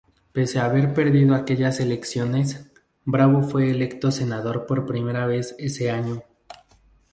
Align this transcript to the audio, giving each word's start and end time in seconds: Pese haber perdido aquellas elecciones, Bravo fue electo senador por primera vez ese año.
Pese 0.31 0.57
haber 0.57 0.95
perdido 0.95 1.35
aquellas 1.35 1.79
elecciones, 1.79 2.67
Bravo 3.05 3.43
fue 3.43 3.69
electo 3.69 4.09
senador 4.09 4.65
por 4.65 4.87
primera 4.87 5.27
vez 5.27 5.55
ese 5.59 5.91
año. 5.91 6.23